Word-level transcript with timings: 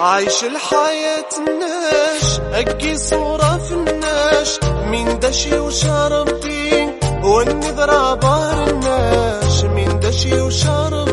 عايش 0.00 0.44
الحياة 0.44 1.28
الناش 1.38 2.40
أكي 2.52 2.96
صورة 2.96 3.58
في 3.58 3.72
الناش 3.74 4.58
من 4.90 5.18
دشي 5.20 5.58
وشربتي 5.58 6.90
والنذرة 7.24 8.14
بار 8.14 8.68
الناش 8.70 9.64
من 9.64 10.00
دشي 10.00 10.40
وشربتي 10.40 11.07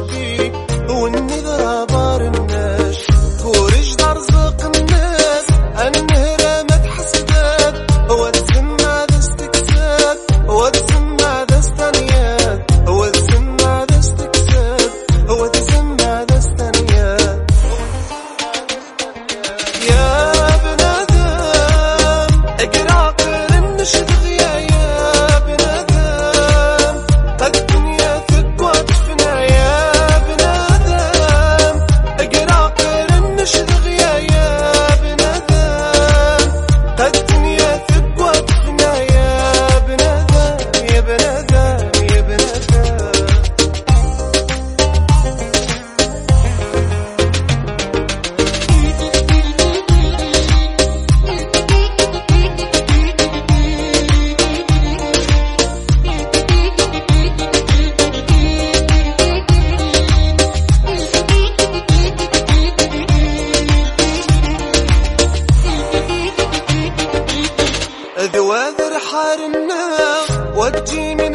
وجيني 70.55 71.29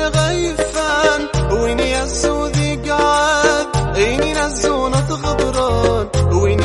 وين 1.53 1.81
يا 1.81 2.05
ذي 2.47 2.91
قعد 2.91 3.67
عيني 3.97 4.33
نزونة 4.33 5.09
غبران 5.25 6.07
وين 6.33 6.63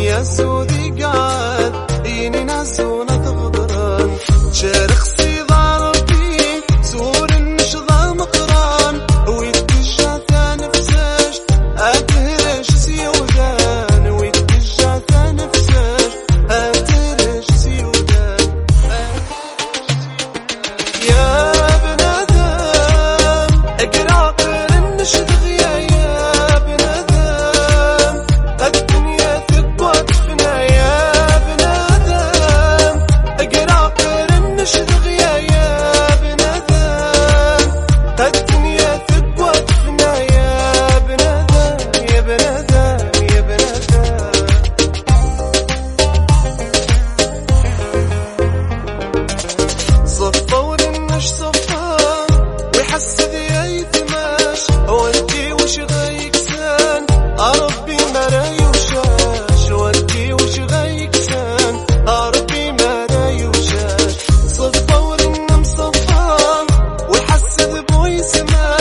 Sema 68.27 68.74